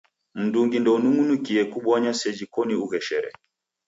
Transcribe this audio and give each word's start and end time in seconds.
Mndungi 0.41 0.77
ndeunung'unikie 0.79 1.61
kubonya 1.73 2.11
seji 2.19 2.45
koni 2.53 2.73
ugheshere. 2.83 3.29